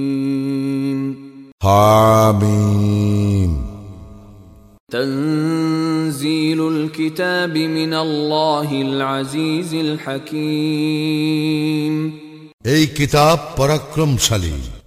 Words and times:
حميم 0.02 1.00
হামিম 1.64 3.52
تنزيل 4.88 6.60
الكتاب 6.68 7.54
من 7.78 7.92
الله 7.96 8.68
العزيز 8.82 9.70
الحكيم 9.86 11.14
এই 12.66 12.84
কিতাব 12.96 13.38
পরাক্রমশালী 13.58 14.56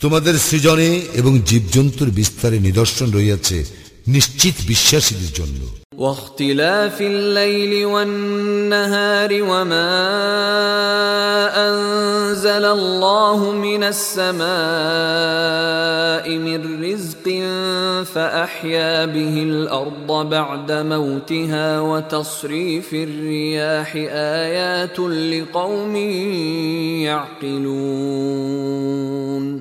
তোমাদের 0.00 0.34
সৃজনে 0.38 0.90
এবং 1.14 1.32
জীবজন্তুর 1.50 2.10
বিস্তারে 2.10 2.58
নিদর্শন 2.60 3.08
রইয়াছে 3.12 3.58
নিশ্চিত 4.08 4.56
বিশ্বাসীদের 4.66 5.32
জন্য 5.34 5.60
واختلاف 5.98 7.00
الليل 7.02 7.86
والنهار 7.86 9.42
وما 9.42 9.94
أنزل 11.68 12.64
الله 12.64 13.52
من 13.52 13.82
السماء 13.84 14.44
من 16.38 16.60
رزق 16.84 17.26
فأحيا 18.04 19.06
به 19.06 19.42
الأرض 19.42 20.28
بعد 20.30 20.72
موتها 20.72 21.80
وتصريف 21.80 22.94
الرياح 22.94 23.94
آيات 24.44 25.00
لقوم 25.00 25.96
يعقلون 28.04 29.57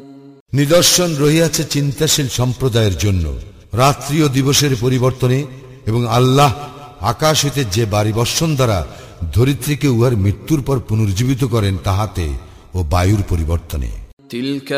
নিদর্শন 0.53 1.09
রহিয়াছে 1.15 1.63
চিন্তাশীল 1.65 2.27
সম্প্রদায়ের 2.29 2.95
জন্য 2.97 3.25
রাত্রি 3.73 4.17
ও 4.21 4.27
দিবসের 4.27 4.73
পরিবর্তনে 4.75 5.39
এবং 5.87 6.01
আল্লাহ 6.09 6.51
আকাশ 7.03 7.37
হইতে 7.45 7.61
যে 7.75 7.83
বাড়ি 7.85 8.11
বর্ষণ 8.13 8.49
দ্বারা 8.55 8.79
ধরিত্রীকে 9.33 9.87
উহার 9.87 10.15
মৃত্যুর 10.15 10.61
পর 10.61 10.77
পুনর্জীবিত 10.79 11.41
করেন 11.43 11.75
তাহাতে 11.83 12.25
ও 12.75 12.79
বায়ুর 12.83 13.21
পরিবর্তনে 13.29 13.91
تلك 14.29 14.69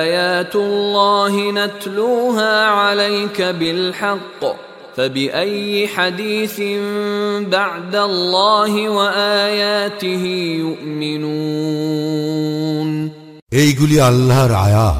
آيات 0.00 0.54
الله 0.56 1.34
نتلوها 1.52 2.54
عليك 2.80 3.38
بالحق 3.60 4.42
فبأي 4.96 5.88
حديث 5.88 6.56
بعد 7.48 7.94
الله 8.00 8.72
وآياته 8.90 10.24
يؤمنون 12.12 12.90
এইগুলি 13.54 13.96
আল্লাহর 14.00 14.52
আয়া 14.58 14.90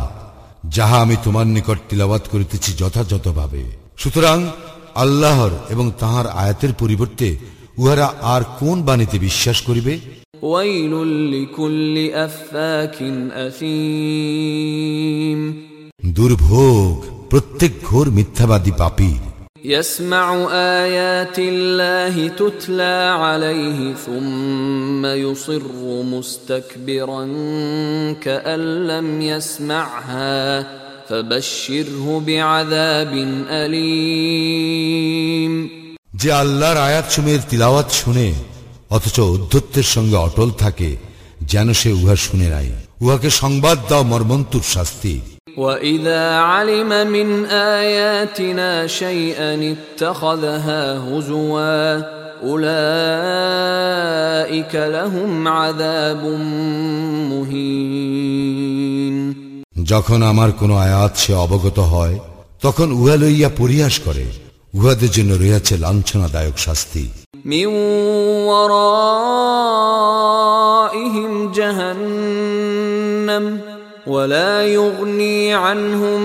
যাহা 0.69 1.01
আমি 1.01 1.15
তোমার 1.23 1.47
নিকট 1.47 1.77
তিলাবাত 1.89 2.27
করিতেছি 2.31 2.73
যথাযথভাবে। 2.73 3.63
সুতরাং 3.97 4.47
আল্লাহর 4.95 5.49
এবং 5.69 5.91
তাহার 5.99 6.27
আয়াতের 6.27 6.73
পরিবর্তে 6.73 7.37
উহারা 7.77 8.13
আর 8.21 8.41
কোন 8.59 8.83
বাণীতে 8.83 9.19
বিশ্বাস 9.19 9.61
করিবে? 9.61 9.99
দুর্ভোগ 16.05 17.03
প্রত্যেক 17.29 17.71
ঘোর 17.83 18.11
মিথ্যাবাদী 18.11 18.71
পাপী 18.77 19.13
يسمع 19.66 20.48
آيات 20.52 21.38
الله 21.38 22.30
تتلى 22.30 23.16
عليه 23.16 23.96
ثم 23.96 25.06
يصر 25.06 25.62
مستكبرا 26.04 27.24
كأن 28.14 28.86
لم 28.86 29.22
يسمعها 29.22 30.66
فبشره 31.08 32.22
بعذاب 32.26 33.12
أليم 33.50 35.52
যে 36.22 36.30
আল্লাহর 36.42 36.78
আয়াত 36.88 37.06
সমূহের 37.14 37.42
তিলাওয়াত 37.50 37.88
শুনে 38.00 38.28
অথচ 38.90 39.16
উদ্ধত্তের 39.34 39.86
সঙ্গে 39.94 40.16
অটল 40.26 40.50
থাকে 40.62 40.90
যেন 41.52 41.68
সে 41.80 41.90
উহা 41.92 42.16
শুনে 42.16 42.48
নাই 42.54 42.68
উহাকে 43.00 43.30
সংবাদ 43.42 43.78
দাও 43.90 44.02
মর্মন্তুর 44.12 44.64
শাস্তি 44.74 45.14
وإذا 45.56 46.36
علم 46.42 47.06
من 47.06 47.44
آياتنا 47.46 48.86
شيئا 48.86 49.74
اتخذها 49.74 50.98
هزوا 50.98 52.00
أولئك 52.42 53.14
لهم 54.74 55.48
عذاب 55.48 56.24
مهين 57.30 59.16
যখন 59.92 60.20
আমার 60.22 60.50
কোনো 60.60 60.74
আয়াত 60.86 61.12
সে 61.16 61.32
অবগত 61.44 61.78
হয় 61.92 62.16
তখন 62.62 62.88
উহা 62.92 63.16
লইয়া 63.16 63.50
পরিহাস 63.60 63.94
করে 64.06 64.24
উহাদের 64.74 65.10
জন্য 65.10 65.30
রয়েছে 65.34 65.74
লাঞ্ছনাদায়ক 65.76 66.56
শাস্তি 66.58 67.04
من 67.44 67.66
ورائهم 70.92 71.52
جهنم 71.52 73.44
ولا 74.06 74.66
يغني 74.68 75.54
عنهم 75.54 76.20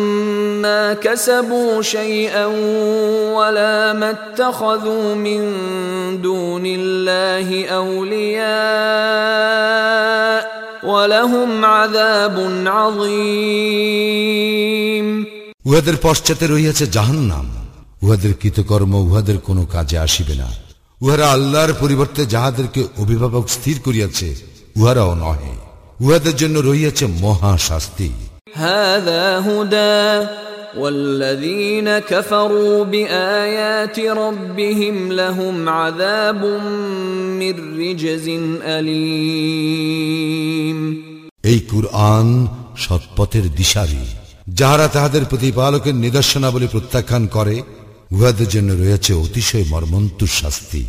ما 0.62 0.94
كسبوا 0.96 1.82
شيئا 1.82 2.46
ولا 3.34 3.94
ما 3.94 4.10
اتخذوا 4.10 5.16
من 5.18 5.42
دون 6.22 6.64
الله 6.66 7.66
اولياء 7.66 8.48
ولهم 10.84 11.66
عذاب 11.66 12.36
عظيم 13.88 15.08
উহাদের 15.68 15.96
পশ্চাতে 16.06 16.46
রহিয়াছে 16.54 16.86
জাহান্নাম 16.98 17.46
উহাদের 18.04 18.34
কৃতকর্ম 18.42 18.94
উহাদের 19.08 19.38
কোনো 19.48 19.64
কাজে 19.74 19.98
আসিবে 20.06 20.36
না 20.42 20.50
উহারা 21.02 21.26
আল্লাহর 21.36 21.74
পরিবর্তে 21.82 22.22
যাহাদেরকে 22.34 22.82
অভিভাবক 23.04 23.46
স্থির 23.56 23.78
করিয়াছে 23.86 24.28
উহারাও 24.80 25.14
নহে 25.24 25.54
উহাদের 26.02 26.36
জন্য 26.42 26.56
রহিয়াছে 26.62 27.06
মহা 27.24 27.54
শাস্তি 27.68 28.10
هذا 28.60 29.26
هدى 29.42 30.02
والذين 30.76 32.00
كفروا 32.02 32.86
بآيات 32.86 33.98
ربهم 34.00 35.12
لهم 35.12 35.70
عذاب 35.72 36.42
من 37.42 37.56
رجز 37.80 38.28
أليم 39.58 40.80
এই 41.44 41.60
কুরআন 41.72 42.28
সৎপথের 42.84 43.46
দিশারি 43.60 44.04
যাহারা 44.60 44.88
তাহাদের 44.88 45.24
প্রতিপালকের 45.24 45.96
নিদর্শনাবলী 45.96 46.68
প্রত্যাখ্যান 46.68 47.24
করে 47.36 47.56
উহাদের 48.12 48.48
জন্য 48.56 48.70
রয়েছে 48.74 49.12
অতিশয় 49.26 49.66
মর্মন্তুর 49.72 50.32
শাস্তি 50.40 50.82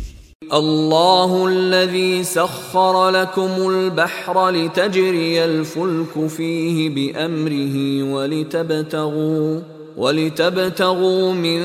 الله 0.53 1.47
الذي 1.47 2.23
سخر 2.25 3.09
لكم 3.09 3.51
البحر 3.69 4.49
لتجري 4.49 5.45
الفلك 5.45 6.27
فيه 6.27 6.89
بأمره 6.89 8.03
ولتبتغوا 8.03 9.59
ولتبتغوا 9.97 11.33
من 11.35 11.59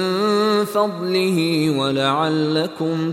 فضله 0.67 1.39
ولعلكم 1.71 3.13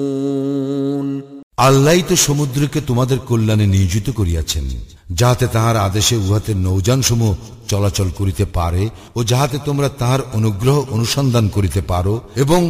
تشكرون 0.00 1.20
আল্লাহ 1.68 1.96
তো 2.08 2.14
সমুদ্রকে 2.26 2.78
তোমাদের 2.80 3.18
কল্যাণে 3.28 3.66
নিয়োজিত 3.66 4.06
করিয়াছেন 4.10 4.64
যাহাতে 5.10 5.46
তাহার 5.46 5.76
আদেশে 5.78 6.16
উহাতে 6.16 6.52
নৌযান 6.66 7.00
সমূহ 7.02 7.32
চলাচল 7.68 8.08
করিতে 8.10 8.44
পারে 8.56 8.82
ও 9.16 9.20
যাহাতে 9.24 9.56
তোমরা 9.64 9.88
তাহার 10.00 10.20
অনুগ্রহ 10.38 10.76
অনুসন্ধান 10.90 11.44
করিতে 11.48 11.80
পারো 11.82 12.14
এবং 12.34 12.60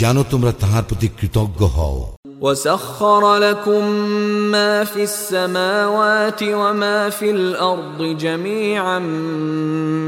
যেন 0.00 0.16
তোমরা 0.32 0.52
তাহার 0.60 0.84
প্রতি 0.88 1.08
কৃতজ্ঞ 1.18 1.60
হও 1.76 1.98
وسخر 2.40 3.22
لكم 3.38 3.82
ما 4.52 4.84
في 4.84 5.02
السماوات 5.04 6.40
وما 6.42 7.10
في 7.10 7.30
الارض 7.30 7.98
جميعا 8.18 8.98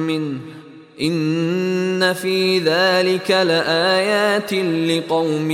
منه 0.08 0.38
ان 1.00 2.12
في 2.14 2.58
ذلك 2.60 3.30
لايات 3.30 4.52
لقوم 4.90 5.50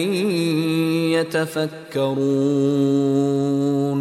يتفكرون 2.75 4.01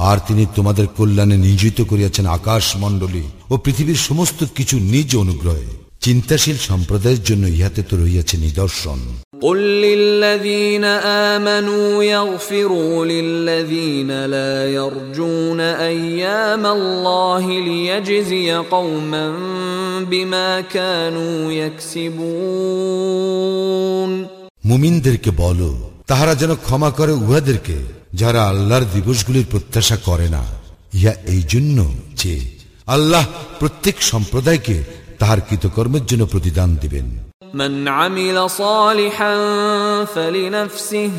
আর 0.00 0.18
তিনি 0.28 0.44
তোমাদের 0.56 0.86
কল্যাণে 0.96 1.36
নিয়োজিত 1.36 1.78
করিয়াছেন 1.82 2.26
আকাশ 2.28 2.64
মণ্ডলী 2.76 3.24
ও 3.50 3.54
পৃথিবীর 3.56 4.00
সমস্ত 4.08 4.40
কিছু 4.56 4.76
নিজ 4.92 5.08
অনুগ্রহে 5.16 5.70
চিন্তাশীল 6.06 6.56
সম্প্রদায়ের 6.68 7.22
জন্য 7.28 7.44
ইহাতে 7.48 7.82
তো 7.88 7.94
রইয়াছে 7.96 8.36
নিদর্শন 8.38 9.00
قل 9.42 9.58
للذين 9.58 10.84
آمنوا 11.34 12.04
يغفروا 12.06 12.94
للذين 13.04 14.10
لا 14.26 14.54
يرجون 14.70 15.60
أيام 15.60 16.66
الله 16.68 17.44
ليجزي 17.60 18.48
قوما 18.52 19.26
بما 20.02 20.60
كانوا 20.60 21.52
يكسبون 22.82 24.10
মুমিনদেরকে 24.64 25.30
বলো 25.38 25.70
তাহারা 26.10 26.34
যেন 26.34 26.52
ক্ষমা 26.56 26.90
করে 26.98 27.12
উহাদেরকে 27.22 27.76
যারা 28.14 28.40
আল্লাহর 28.50 28.84
দিবসগুলির 28.94 29.46
প্রত্যাশা 29.52 29.96
করে 30.08 30.26
না 30.28 30.42
ইহা 30.94 31.12
এই 31.26 31.42
জন্য 31.52 31.78
যে 32.14 32.34
আল্লাহ 32.88 33.24
প্রত্যেক 33.60 33.96
সম্প্রদায়কে 34.10 34.76
তাহার 35.18 35.40
কৃতকর্মের 35.48 36.04
জন্য 36.06 36.22
প্রতিদান 36.24 36.70
দিবেন 36.82 37.06
من 37.54 37.88
عمل 37.90 38.36
صالحا 38.52 39.34
فلنفسه 40.04 41.10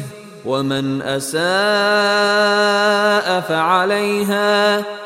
ومن 0.46 0.86
اساء 1.18 1.38
فعليها 3.42 4.52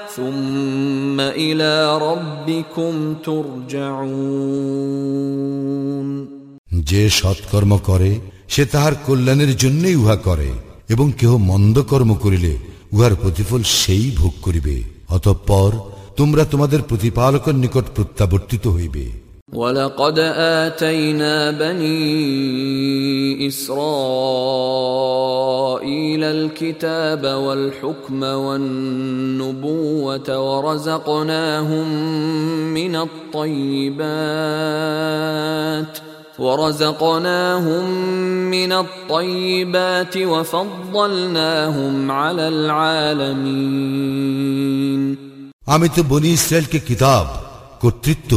ثم 0.10 1.18
الى 1.20 1.74
ربكم 2.00 2.94
ترجعون 5.28 6.08
যে 6.90 7.02
সৎকর্ম 7.20 7.72
করে 7.90 8.12
সে 8.48 8.64
তাহার 8.66 8.94
কল্যাণের 9.08 9.52
জন্যই 9.58 9.96
উহা 9.96 10.18
করে 10.28 10.50
এবং 10.90 11.08
কেহ 11.20 11.32
মন্দ 11.50 11.76
কর্ম 11.92 12.12
করিলে 12.24 12.54
উহার 12.94 13.14
প্রতিফল 13.16 13.62
সেই 13.80 14.06
ভোগ 14.18 14.34
করিবে 14.42 14.76
অতঃপর 15.10 15.72
তোমরা 16.16 16.44
তোমাদের 16.46 16.82
প্রতিপালকের 16.82 17.56
নিকট 17.56 17.86
প্রত্যাবর্তিত 17.96 18.66
হইবে 18.68 19.06
ولقد 19.54 20.20
آتينا 20.66 21.52
بني 21.52 23.48
إسرائيل 24.88 26.24
الكتاب 26.24 27.24
والحكم 27.26 28.24
والنبوة 28.46 30.30
ورزقناهم 30.48 31.88
من 32.74 32.96
الطيبات 34.58 35.98
ورزقناهم 36.40 37.90
من 38.52 38.72
الطيبات 38.74 40.18
وفضلناهم 40.18 42.12
على 42.12 42.48
العالمين 43.88 45.21
আমি 45.68 45.88
তো 45.96 46.02
বনি 46.04 46.30
ইসরায়েলকে 46.34 46.80
কিতাব 46.80 47.26
কর্তৃত্ব 47.82 48.32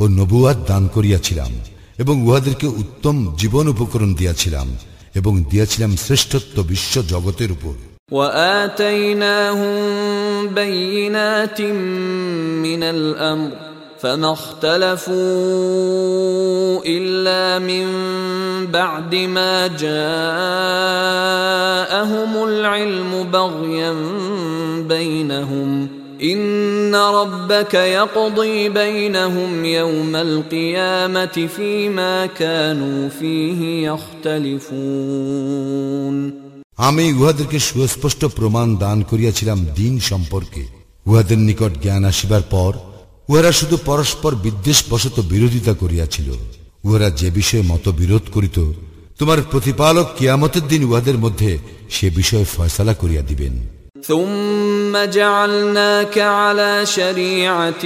ও 0.00 0.02
নবুয়াদ 0.18 0.58
দান 0.66 0.84
করিয়াছিলাম 0.94 1.52
এবং 1.98 2.14
উহাদেরকে 2.26 2.66
উত্তম 2.82 3.16
জীবন 3.40 3.64
উপকরণ 3.74 4.10
দিয়াছিলাম 4.14 4.68
এবং 5.14 5.32
দিয়াছিলাম 5.50 5.90
শ্রেষ্ঠত্ব 5.96 6.56
বিশ্ব 6.62 6.94
জগতের 7.12 7.50
উপর 7.52 7.74
وآتيناهم 8.12 9.74
بينات 10.54 11.60
من 12.66 12.82
الأمر 12.84 13.50
فما 13.98 14.32
اختلفوا 14.32 15.16
إلا 16.86 17.58
من 17.60 17.86
بعد 18.68 19.14
ما 19.28 19.66
جاءهم 19.76 20.04
العلم 22.44 23.12
بغيا 23.26 23.92
بينهم 24.88 25.70
إن 26.22 26.94
ربك 26.94 27.74
يقضي 27.74 28.68
بينهم 28.70 29.64
يوم 29.64 30.16
القيامة 30.18 31.46
فيما 31.48 32.26
كانوا 32.28 33.08
فيه 33.10 33.90
يختلفون 34.76 36.16
আমি 36.78 37.04
উহাদেরকে 37.12 37.58
সুস্পষ্ট 37.60 38.20
প্রমাণ 38.38 38.68
দান 38.76 38.98
করিয়াছিলাম 39.10 39.58
দিন 39.76 39.94
সম্পর্কে 40.10 40.62
উহাদের 41.06 41.38
নিকট 41.48 41.72
জ্ঞান 41.82 42.02
আসিবার 42.04 42.42
পর 42.50 42.72
উহারা 43.28 43.52
শুধু 43.52 43.76
পরস্পর 43.86 44.32
বিদ্বেষ 44.36 44.78
বশত 44.90 45.16
বিরোধিতা 45.32 45.72
করিয়াছিল 45.72 46.28
উহারা 46.84 47.08
যে 47.20 47.28
বিষয়ে 47.30 47.62
মত 47.62 47.84
বিরোধ 48.00 48.24
করিত 48.34 48.58
তোমার 49.20 49.38
প্রতিপালক 49.52 50.06
কিয়ামতের 50.18 50.64
দিন 50.68 50.82
উহাদের 50.84 51.16
মধ্যে 51.24 51.50
সে 51.90 52.06
বিষয়ে 52.10 52.46
ফয়সালা 52.46 52.94
করিয়া 52.94 53.22
দিবেন 53.22 53.54
ثم 54.02 54.92
جعلناك 55.10 56.18
على 56.18 56.86
شريعة 56.86 57.84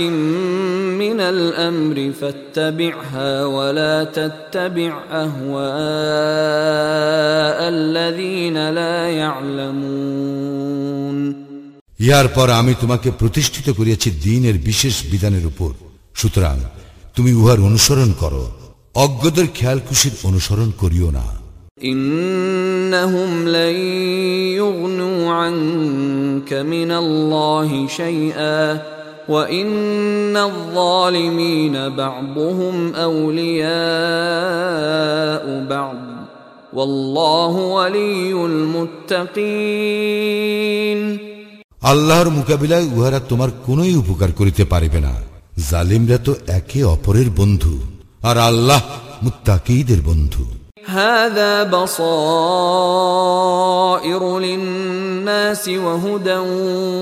من 0.99 1.20
الأمر 1.20 2.12
فاتبعها 2.20 3.44
ولا 3.46 4.05
تتبع 4.06 4.93
أهواء 5.11 5.58
الذين 7.69 8.56
لا 8.70 8.96
يعلمون 9.12 10.40
ইহার 12.00 12.28
পর 12.28 12.49
আমি 12.50 12.72
তোমাকে 12.75 13.08
প্রতিষ্ঠিত 13.11 13.67
করিয়াছি 13.70 14.08
দিনের 14.25 14.56
বিশেষ 14.64 14.94
বিধানের 15.12 15.44
উপর 15.46 15.70
সুতরাং 16.14 16.56
তুমি 17.17 17.31
উহার 17.32 17.58
অনুসরণ 17.61 18.11
করো 18.12 18.44
অজ্ঞদের 18.94 19.46
খেয়াল 19.55 19.78
খুশির 19.88 20.14
অনুসরণ 20.22 20.69
করিও 20.78 21.08
না 21.11 21.25
إنهم 21.82 23.49
لن 23.49 23.75
يغنوا 24.55 25.31
عنك 25.32 26.52
من 26.52 26.90
الله 26.93 27.87
شيئا 27.88 28.78
وإن 29.28 30.37
الظالمين 30.38 31.88
بعضهم 31.90 32.93
أولياء 32.94 33.70
بعض 35.70 35.96
والله 36.72 37.55
ولي 37.76 38.32
المتقين 39.81 41.00
আল্লাহর 41.82 42.28
মোকাবিলায় 42.31 42.87
উহারা 42.96 43.20
তোমার 43.31 43.50
কোনোই 43.67 43.93
উপকার 44.02 44.31
করিতে 44.38 44.64
পারিবে 44.64 44.99
না 45.06 45.12
জালিমরা 45.70 46.19
তো 46.26 46.32
একে 46.58 46.81
অপরের 46.94 47.28
বন্ধু 47.40 47.75
আর 48.22 48.37
আল্লাহ 48.49 48.81
মুত্তাকিদের 49.22 50.00
বন্ধু 50.02 50.43
هذا 50.87 51.64
بصائر 51.64 51.99
للناس 54.38 55.69
وهدى 55.69 56.37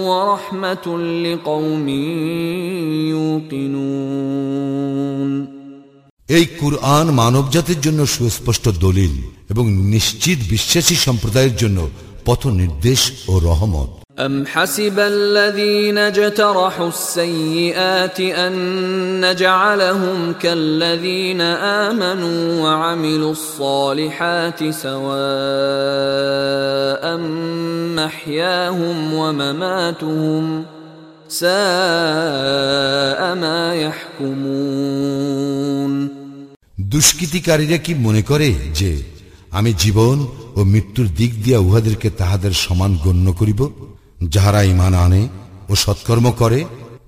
ورحمة 0.05 0.99
لقوم 1.25 1.88
يوقنون 3.12 4.59
এই 6.29 6.46
কুরআন 6.60 7.06
মানবজাতির 7.20 7.81
জন্য 7.81 8.06
সুস্পষ্ট 8.06 8.65
দলিল 8.81 9.13
এবং 9.51 9.65
নিশ্চিত 9.94 10.39
বিশ্বাসী 10.51 10.96
সম্প্রদায়ের 11.06 11.56
জন্য 11.56 11.89
পথ 12.25 12.41
নির্দেশ 12.60 13.01
ও 13.29 13.41
রহমত 13.41 13.91
أم 14.19 14.46
حسب 14.46 14.98
الذين 14.98 15.98
اجترحوا 15.98 16.89
السيئات 16.89 18.20
أن 18.20 18.55
نجعلهم 19.20 20.32
كالذين 20.32 21.41
آمنوا 21.87 22.63
وعملوا 22.63 23.32
الصالحات 23.32 24.70
سواء 24.70 25.08
محياهم 27.96 29.15
ومماتهم 29.15 30.65
ساء 31.29 31.51
ما 33.34 33.75
يحكمون 33.77 35.39
দুষ্কৃতিকারীরা 36.93 37.79
কি 37.87 37.93
মনে 38.06 38.22
করে 38.31 38.48
যে 38.79 38.91
আমি 39.58 39.70
জীবন 39.82 40.17
ও 40.58 40.60
মৃত্যুর 40.72 41.08
দিক 41.19 41.32
দিয়া 41.44 41.58
উহাদেরকে 41.67 42.08
তাহাদের 42.20 42.53
সমান 42.65 42.93
গণ্য 43.05 43.27
করিব 43.41 43.60
যাহারা 44.29 44.60
ইমান 44.65 44.94
আনে 44.96 45.22
ও 45.70 45.72
সৎকর্ম 45.75 46.27
করে 46.32 46.60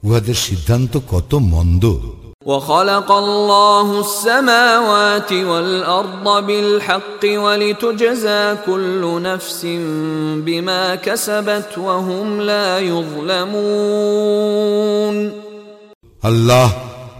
উহাদের 0.04 0.36
সিদ্ধান্ত 0.46 0.92
কত 1.10 1.32
মন্দ 1.52 1.84
وخلق 2.46 3.12
الله 3.14 4.00
السماوات 4.00 5.32
والأرض 5.32 6.46
بالحق 6.46 7.22
ولتجزى 7.24 8.42
كل 8.66 9.22
نفس 9.22 9.60
بما 10.38 10.94
كسبت 10.96 11.78
وهم 11.78 12.40
لا 12.40 12.78
يظلمون 13.90 15.16
আল্লাহ 16.22 16.68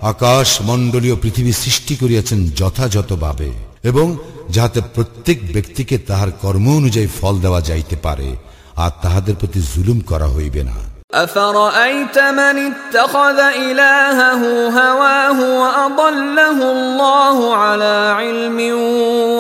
আকাশ 0.03 0.49
মণ্ডলীয় 0.63 1.17
পৃথিবী 1.17 1.53
সৃষ্টি 1.53 1.95
করিয়াছেন 1.97 2.39
যথাযথভাবে 2.57 3.49
এবং 3.85 4.07
যাহাতে 4.51 4.81
প্রত্যেক 4.95 5.39
ব্যক্তিকে 5.53 5.97
তাহার 6.09 6.31
কর্ম 6.43 6.67
অনুযায়ী 6.77 7.09
ফল 7.19 7.35
দেওয়া 7.41 7.61
যাইতে 7.61 7.97
পারে 7.97 8.29
আর 8.77 8.93
তাহাদের 9.03 9.35
প্রতি 9.41 9.61
জুলুম 9.73 9.99
করা 10.11 10.29
হইবে 10.37 10.63
না 10.71 10.77
أفرأيت 11.15 12.19
من 12.19 12.57
اتخذ 12.71 13.39
إلهه 13.39 14.43
هواه 14.81 15.39
وأضله 15.61 16.59
الله 16.73 17.57
على 17.57 18.15
علم 18.19 18.59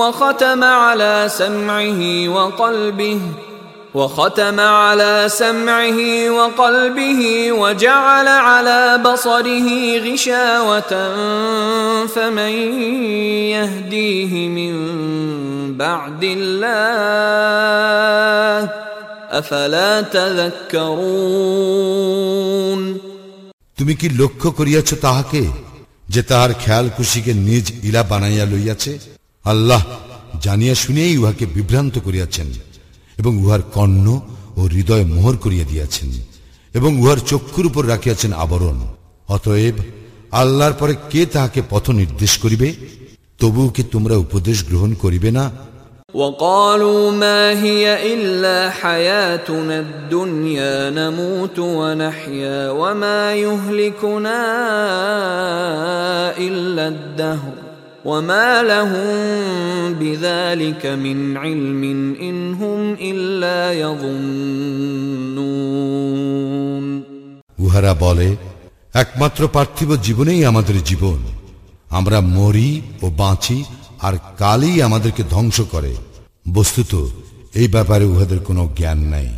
وختم 0.01 0.65
على 0.65 1.15
سمعه 1.29 2.01
وقلبه 2.29 3.21
وختم 3.95 4.61
على 4.61 5.25
سمعه 5.29 6.31
وقلبه 6.31 7.53
وجعل 7.53 8.29
على 8.29 8.99
بصره 8.99 9.99
غشاوة 9.99 10.93
فمن 12.07 12.53
يهديه 13.57 14.49
من 14.49 14.75
بعد 15.75 16.23
الله 16.25 17.51
তুমি 23.78 23.96
কি 23.96 24.10
লক্ষ্য 24.10 24.52
করিয়াছ 24.52 24.94
তাহাকে 25.02 25.46
যে 26.10 26.24
তাহার 26.24 26.54
খেয়াল 26.54 26.90
খুশিকে 26.90 27.34
নিজ 27.34 27.72
ইলা 27.84 28.04
বানাইয়া 28.04 28.46
লইয়াছে? 28.46 29.00
আল্লাহ 29.44 29.86
জানিয়া 30.42 30.76
শুনিয়াই 30.76 31.18
উহাকে 31.18 31.46
বিভ্রান্ত 31.46 32.00
করিয়াছেন 32.00 32.48
এবং 33.18 33.38
উহার 33.38 33.62
কর্ণ 33.62 34.20
ও 34.58 34.62
হৃদয় 34.62 35.06
মোহর 35.06 35.38
করিয়া 35.38 35.66
দিয়াছেন 35.66 36.12
এবং 36.74 37.00
উহার 37.00 37.18
চক্ষুর 37.18 37.66
উপর 37.66 37.88
রাখিয়াছেন 37.88 38.34
আবরণ। 38.34 38.88
অতএব 39.28 39.74
আল্লাহর 40.32 40.74
পরে 40.74 40.96
কে 41.10 41.26
তাহাকে 41.26 41.62
পথ 41.70 41.90
নির্দেশ 41.90 42.38
করিবে? 42.38 42.76
তবুও 43.40 43.70
কি 43.70 43.84
তোমরা 43.84 44.16
উপদেশ 44.16 44.64
গ্রহণ 44.64 44.94
করিবে 44.94 45.32
না? 45.32 45.52
وقالوا 46.15 47.13
ما 47.13 47.63
هي 47.63 48.15
إلا 48.15 48.71
حياتنا 48.71 49.79
الدنيا 49.81 50.91
نموت 50.91 51.59
ونحيا 51.59 52.71
وما 52.71 53.35
يهلكنا 53.35 54.41
إلا 56.39 56.89
الدهر 56.89 57.53
وما 58.05 58.63
لهم 58.63 59.15
بذلك 59.95 60.87
من 60.87 61.37
علم 61.37 61.83
إن 62.21 62.55
هم 62.55 62.97
إلا 63.01 63.73
يظنون 63.73 65.01
উহারা 67.65 67.93
বলে 68.05 68.29
একমাত্র 69.03 69.43
পার্থিব 69.57 69.91
জীবনেই 70.07 70.41
আমাদের 70.51 70.77
জীবন 70.91 71.19
আমরা 71.99 72.19
মরি 72.37 72.73
ও 73.05 73.07
বাঁচি 73.23 73.59
আর 74.01 74.15
কালই 74.39 74.77
আমাদেরকে 74.83 75.23
ধ্বংস 75.31 75.59
করে 75.73 75.93
বস্তুত 76.53 76.93
এই 77.55 77.69
ব্যাপারে 77.69 78.05
উহাদের 78.05 78.41
কোনো 78.49 78.63
জ্ঞান 78.77 78.99
নাই 79.13 79.29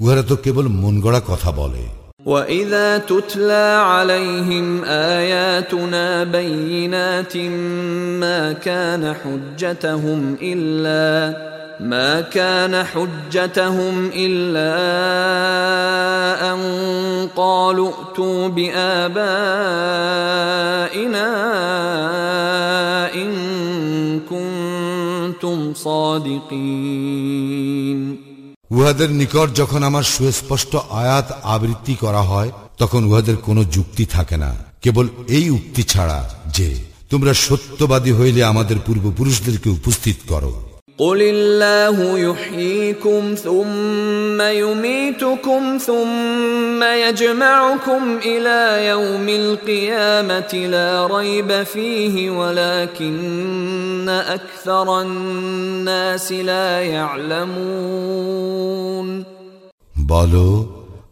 উহারা 0.00 0.22
তো 0.22 0.34
কেবল 0.44 0.66
মন 0.82 0.94
গড়া 1.00 1.20
কথা 1.30 1.50
বলে 1.52 1.84
وإذا 2.26 2.88
تتلى 3.00 3.68
عليهم 3.92 4.84
آياتنا 4.84 6.24
بينات 6.36 7.36
ما 8.22 8.52
كان 8.52 9.02
حجتهم 9.14 10.20
إلا 10.42 11.06
ما 11.82 12.20
كان 12.20 12.84
حجتهم 12.84 14.10
إلا 14.14 14.74
أن 16.52 16.58
قالوا 17.36 17.90
ائتوا 17.90 18.48
بآبائنا 18.48 19.16
উহাদের 28.71 29.11
নিকট 29.11 29.55
যখন 29.55 29.83
আমার 29.83 30.03
সুস্পষ্ট 30.03 30.75
আয়াত 30.75 31.39
আবৃত্তি 31.43 31.95
করা 31.95 32.21
হয়, 32.21 32.51
তখন 32.77 33.03
উহাদের 33.03 33.37
কোনো 33.37 33.63
যুক্তি 33.63 34.05
থাকে 34.05 34.37
না। 34.37 34.55
কেবল 34.81 35.07
এই 35.27 35.49
উক্তি 35.49 35.83
ছাড়া 35.83 36.35
যে, 36.47 36.83
তোমরা 37.09 37.33
সত্যবাদী 37.33 38.11
হইলে 38.11 38.43
আমাদের 38.43 38.75
পূর্বপুরুষদেরকে 38.85 39.69
উপস্থিত 39.69 40.15
করো। 40.27 40.70
قل 40.98 41.22
الله 41.22 42.18
يحييكم 42.20 43.34
ثم 43.36 44.42
يميتكم 44.42 45.78
ثم 45.78 46.82
يجمعكم 46.82 48.02
إلى 48.24 48.86
يوم 48.86 49.28
القيامة 49.30 50.54
لا 50.66 51.06
ريب 51.08 51.62
فيه 51.64 52.30
ولكن 52.30 54.08
أكثر 54.08 55.00
الناس 55.02 56.32
لا 56.32 56.82
يعلمون 56.88 58.26
বলো 60.12 60.46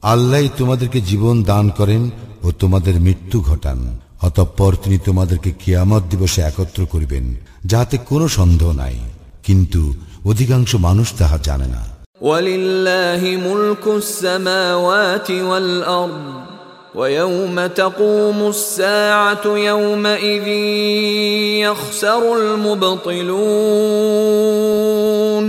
আল্লাহ 0.05 0.43
তোমাদেরকে 0.59 0.99
জীবন 1.01 1.37
দান 1.43 1.67
করেন 1.79 2.03
ও 2.43 2.49
তোমাদের 2.59 2.95
মৃত্যু 3.01 3.39
ঘটান 3.41 3.79
অতঃপর 4.23 4.73
তিনি 4.83 4.99
তোমাদেরকে 4.99 5.51
কিয়ামত 5.63 6.03
দিবসে 6.11 6.41
একত্র 6.43 6.81
করিবেন 6.93 7.25
যাহাতে 7.65 7.97
কোনো 8.11 8.27
সন্দেহ 8.39 8.71
নাই 8.83 8.97
কিন্তু 9.43 9.83
অধিকাংশ 10.25 10.71
মানুষ 10.87 11.09
তাহা 11.19 11.39
জানে 11.49 11.69
না 11.69 11.83
ولله 12.21 13.23
ملك 13.39 13.85
السماوات 13.97 15.29
والأرض 15.31 16.27
ويوم 16.95 17.67
تقوم 17.67 18.39
الساعة 18.49 19.45
يومئذ 19.71 20.49
يخسر 21.61 22.23
المبطلون 24.55 25.47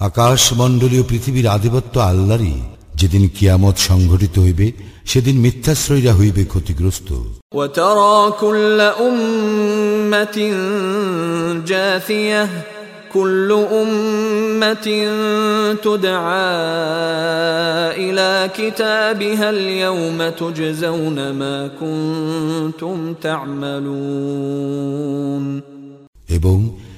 আকাশ 0.00 0.42
মণ্ডলীয় 0.52 1.04
পৃথিবীর 1.10 1.46
আধিপত্য 1.46 1.94
আল্লাহরই 2.00 2.56
যেদিন 2.94 3.24
কিয়ামত 3.28 3.76
সংঘটিত 3.88 4.34
হইবে 4.38 4.66
সেদিন 5.06 5.36
মিথ্যাশ্রয়ীরা 5.44 6.12
হইবে 6.12 6.42
ক্ষতিগ্রস্ত 6.44 7.08
وترى 7.54 8.18
كل 8.40 8.78
أمة 9.00 10.36
جاثية 11.66 12.42
كل 13.12 13.50
أمة 13.74 14.86
تدعى 15.74 16.52
إلى 17.98 18.30
كتابها 18.50 19.50
اليوم 19.50 20.18
تجزون 20.30 21.30
ما 21.32 21.56
كنتم 21.72 23.14
تعملون 23.22 24.66
এবং 26.28 26.56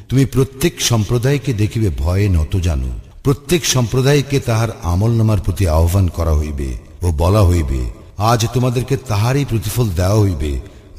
তুমি 0.08 0.24
প্রত্যেক 0.26 0.74
সম্প্রদায়কে 0.80 1.52
দেখিবে 1.52 1.88
ভয়ে 1.98 2.26
নত 2.28 2.52
জানো 2.66 2.90
প্রত্যেক 3.24 3.62
সম্প্রদায়কে 3.66 4.38
তাহার 4.40 4.70
আমল 4.82 5.12
নামার 5.18 5.40
প্রতি 5.40 5.64
আহ্বান 5.68 6.06
করা 6.08 6.34
হইবে 6.40 6.70
ও 7.02 7.06
বলা 7.12 7.42
হইবে 7.42 7.80
আজ 8.30 8.40
তোমাদেরকে 8.54 8.94
তাহারই 9.08 9.44
প্রতিফল 9.44 9.86
দেওয়া 10.00 10.18
হইবে 10.24 10.52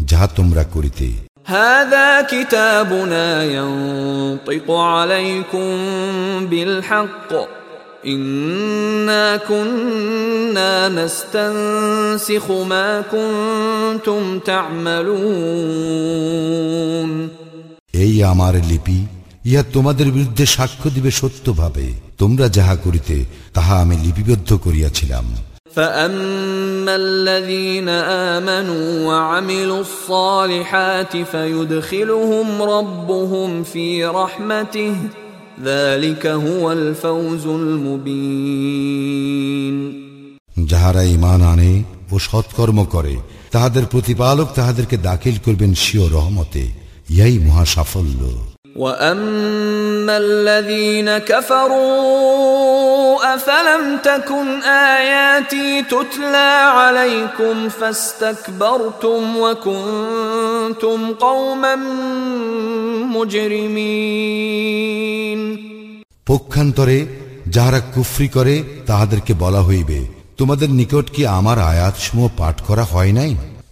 যাহা 0.09 0.27
তোমরা 0.37 0.63
করিতে 0.73 1.07
هذا 1.45 2.21
كتابنا 2.21 3.43
ينطق 3.45 4.71
عليكم 4.71 5.77
بالحق 6.45 7.31
إنا 8.07 9.37
كنا 9.39 10.89
نستنسخ 10.89 12.51
ما 12.51 13.01
كنتم 13.03 14.39
تعملون 14.41 15.89
এই 17.93 18.13
আমার 18.23 18.55
লিপি 18.69 18.99
ইহা 19.45 19.63
তোমাদের 19.73 20.07
বিরুদ্ধে 20.11 20.45
সাক্ষ্য 20.55 20.87
দিবে 20.95 21.11
সত্যভাবে 21.11 21.85
তোমরা 22.17 22.45
যাহা 22.57 22.75
করিতে 22.85 23.15
তাহা 23.53 23.73
আমি 23.83 23.95
লিপিবদ্ধ 24.03 24.49
করিয়াছিলাম 24.55 25.25
فأما 25.75 26.95
الذين 26.95 27.89
آمنوا 28.35 29.07
وعملوا 29.07 29.81
الصالحات 29.81 31.17
فيدخلهم 31.17 32.61
ربهم 32.61 33.63
في 33.63 34.05
رحمته 34.05 34.95
ذلك 35.63 36.27
هو 36.27 36.71
الفوز 36.71 37.45
المبين 37.45 38.89
যাহারা 40.71 41.03
ইমান 41.15 41.41
আনে 41.51 41.73
ও 42.11 42.19
সৎকর্ম 42.19 42.85
করে 42.85 43.15
তাহাদের 43.51 43.85
প্রতিপালক 43.85 44.47
তাহাদেরকে 44.55 44.97
দাখিল 45.09 45.35
করবেন 45.45 45.71
স্বীয় 45.83 46.09
রহমতে 46.09 46.63
ইহাই 47.09 47.39
মহা 47.39 47.65
সাফল্য 47.65 48.21
واما 48.75 50.17
الذين 50.17 51.17
كفروا 51.17 52.79
افلم 53.35 53.97
تكن 53.97 54.61
اياتي 54.61 55.83
تتلى 55.83 56.51
عليكم 56.71 57.69
فاستكبرتم 57.69 59.37
وكنتم 59.37 61.13
قوما 61.13 61.75
مجرمين 64.29 65.39
পক্ষান্তরে 66.29 66.97
যাহারা 67.55 67.79
কুফরি 67.93 68.27
করে 68.35 68.55
তাহাদেরকে 68.85 69.33
বলা 69.33 69.61
হইবে 69.61 69.99
তোমাদের 70.37 70.69
নিকট 70.79 71.05
কি 71.09 71.21
আমার 71.39 71.57
আয়াতসমূহ 71.71 72.27
পাঠ 72.37 72.55
করা 72.67 72.83
হয় 72.83 73.13
নাই 73.19 73.31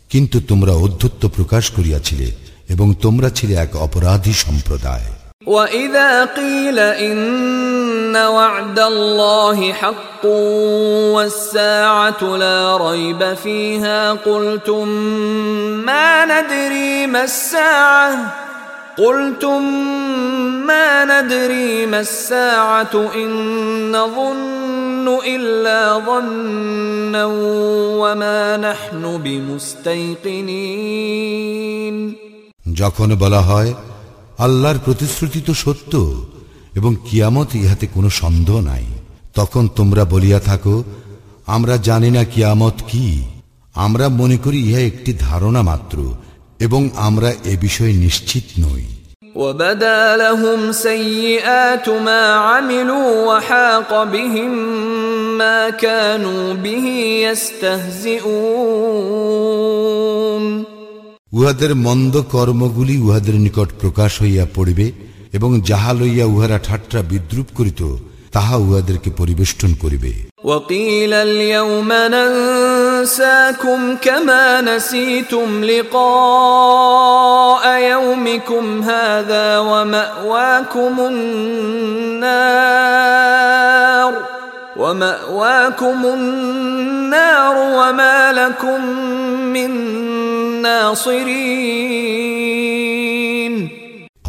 কিন্তু 0.10 0.38
তোমরা 0.42 0.74
অধ্যত্ব 0.86 1.24
প্রকাশ 1.28 1.64
করিয়াছিলে 1.72 2.28
এবং 2.74 2.88
তোমরা 3.04 3.30
ছিলে 3.38 3.56
এক 3.66 3.72
অপরাধী 3.88 4.34
সম্প্রদায় 4.44 5.08
واذا 5.48 6.26
قيل 6.26 6.80
ان 6.80 8.16
وعد 8.16 8.80
الله 8.80 9.74
حق 9.74 10.26
والساعه 11.16 12.22
لا 12.44 12.78
ريب 12.78 13.34
فيها 13.34 14.14
قلتم 14.14 14.88
ما 15.88 16.26
ندري 16.26 17.08
ما 17.08 17.24
الساعه 17.24 18.34
قلتم 18.98 19.62
ما 20.68 21.06
ندري 21.06 21.86
ما 21.86 22.00
الساعة 22.00 22.94
إن 23.16 23.32
نظن 23.92 25.20
إلا 25.26 26.00
ظنا 26.08 27.26
وما 28.02 28.58
نحن 28.58 29.04
بمستيقنين 30.78 32.21
যখন 32.74 33.10
বলা 33.16 33.42
হয় 33.42 33.72
আল্লাহর 34.38 34.80
প্রতিশ্রুতি 34.80 35.40
তো 35.42 35.54
সত্য 35.54 35.94
এবং 36.76 36.92
কিয়ামত 37.06 37.50
ইহাতে 37.56 37.86
কোনো 37.88 38.10
সন্দেহ 38.22 38.58
নাই 38.62 38.86
তখন 39.34 39.64
তোমরা 39.76 40.04
বলিয়া 40.06 40.40
থাকো 40.40 40.76
আমরা 41.48 41.76
জানি 41.78 42.10
না 42.12 42.24
কিয়ামত 42.24 42.78
কি 42.88 43.06
আমরা 43.76 44.06
মনে 44.12 44.38
করি 44.38 44.60
ইহা 44.62 44.82
একটি 44.82 45.12
ধারণা 45.20 45.62
মাত্র 45.62 45.98
এবং 46.60 46.82
আমরা 46.98 47.30
এ 47.46 47.54
বিষয়ে 47.62 47.94
নিশ্চিত 47.98 48.48
নই 48.60 48.86
وبدا 49.36 50.18
لهم 50.18 50.60
سيئات 50.72 51.90
ما 51.90 52.24
عملوا 52.48 53.10
وحاق 53.28 53.92
بهم 54.06 54.52
ما 55.38 55.70
كانوا 55.70 56.54
به 56.56 56.86
يستهزئون 59.38 60.71
উহাদের 61.33 61.73
মন্দ 61.87 62.15
কর্মগুলি 62.33 62.97
উহাদের 62.99 63.35
নিকট 63.45 63.69
প্রকাশ 63.81 64.13
হইয়া 64.23 64.47
পড়িবে 64.57 64.87
এবং 65.33 65.51
যাহা 65.69 65.93
লইয়া 65.93 66.27
উহারা 66.27 66.59
ঠাট্টা 66.69 66.99
বিদ্রুপ 67.11 67.47
করিত 67.59 67.81
তাহা 68.33 68.57
উহাদেরকে 68.67 69.11
পরিবেষ্টন 69.21 69.73
করিবে 69.83 70.13
وقيل 70.45 71.13
اليوم 71.29 71.91
ننساكم 72.15 73.81
كما 73.97 74.61
نسيتم 74.61 75.65
لقاء 75.65 77.65
يومكم 77.93 78.83
هذا 78.83 79.59
ومأواكم 79.61 80.95
النار 82.73 84.13
ومأواكم 84.77 86.07
النار 86.07 87.57
وما 87.79 88.33
لكم 88.33 88.81
من 89.47 89.71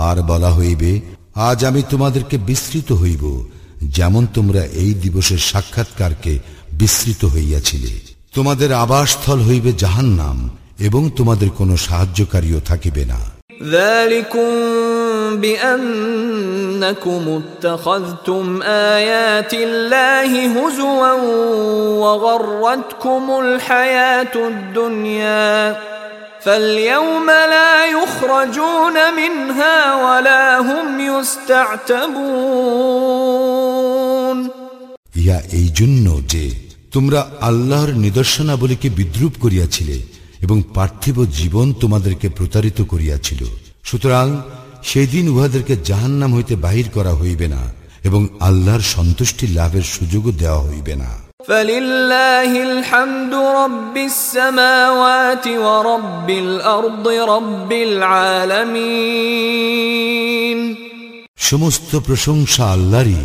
আর 0.00 0.17
বলা 0.23 0.50
হইবে 0.52 0.93
আজ 1.40 1.59
আমি 1.64 1.83
তোমাদেরকে 1.90 2.37
বিস্মৃত 2.47 2.90
হইব 2.93 3.25
যেমন 3.88 4.23
তোমরা 4.35 4.62
এই 4.75 4.93
দিবসের 4.95 5.40
সাক্ষাৎকারকে 5.50 6.33
বিস্মৃত 6.73 7.23
হইয়াছিলে 7.25 7.93
তোমাদের 8.35 8.71
আবাসস্থল 8.75 9.38
হইবে 9.40 9.71
জাহান্নাম 9.73 10.38
এবং 10.78 11.02
তোমাদের 11.17 11.49
কোনো 11.50 11.75
সাহায্যকারীও 11.76 12.61
থাকিবে 12.61 13.05
না 13.05 13.21
ذلكم 13.62 14.50
بأنكم 15.37 17.23
اتخذتم 17.40 18.62
آيات 18.97 19.55
الله 19.57 20.31
هزوا 20.49 21.12
وغرتكم 22.02 23.40
الحياة 23.40 24.35
الدنيا 24.47 25.76
فاليوم 26.43 27.26
لا 27.26 27.87
يخرجون 27.87 28.97
منها 29.12 29.76
ولا 29.97 30.45
هم 30.61 30.87
يستعتبون 31.02 32.49
ইয়া 35.19 35.38
এই 35.52 35.69
জন্য 35.78 36.07
যে 36.33 36.45
তোমরা 36.93 37.21
আল্লাহর 37.40 37.90
নিদর্শনাবলীকে 38.05 38.88
বিদ্রুপ 38.90 39.35
করিয়াছিলে 39.45 39.97
এবং 40.45 40.59
পার্থিব 40.75 41.17
জীবন 41.38 41.67
তোমাদেরকে 41.81 42.26
প্রতারিত 42.28 42.78
করিয়াছিল 42.83 43.40
সুতরাং 43.85 44.26
সেই 44.83 45.07
দিন 45.07 45.25
উহাদেরকে 45.28 45.75
জাহান্নাম 45.88 46.31
হইতে 46.35 46.55
বাহির 46.57 46.87
করা 46.97 47.12
হইবে 47.12 47.47
না 47.49 47.62
এবং 48.05 48.23
আল্লাহর 48.40 48.85
সন্তুষ্টি 48.95 49.45
লাভের 49.49 49.87
সুযোগও 49.95 50.33
দেওয়া 50.33 50.62
হইবে 50.62 50.95
না 51.02 51.11
فلله 51.49 52.62
الحمد 52.62 53.35
رب 53.35 53.97
السماوات 53.97 55.47
ورب 55.47 56.31
الأرض 56.31 57.09
رب 57.09 57.73
العالمين 59.09 60.59
সমস্ত 61.50 61.93
প্রশংসা 62.06 62.65
আল্লাহরই 62.76 63.23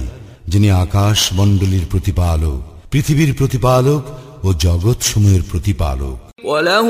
যিনি 0.47 0.69
আকাশ 0.85 1.19
মণ্ডলীর 1.33 1.85
প্রতিপালক 1.91 2.59
পৃথিবীর 2.91 3.31
প্রতিপালক 3.39 4.03
ও 4.43 4.49
জগৎ 4.65 4.99
সমূহের 5.11 5.43
প্রতিপালক 5.51 6.17
وله 6.43 6.87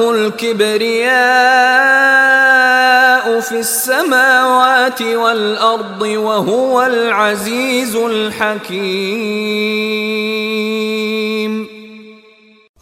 الكبرياء 2.04 3.40
في 3.42 3.60
السماوات 3.60 5.02
والأرض 5.02 6.02
وهو 6.02 6.84
العزيز 6.84 7.96
الحكيم 7.96 8.44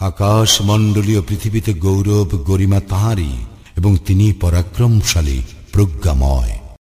আকাশ 0.01 0.63
মণ্ডলীয় 0.63 1.23
পৃথিবীতে 1.23 1.75
গৌরব 1.75 2.37
গরিমা 2.37 2.81
তাঁরই 2.81 3.37
এবং 3.77 3.97
তিনি 4.07 4.33
পরাক্রমশালী 4.33 5.43
প্রজ্ঞাময়। 5.73 6.59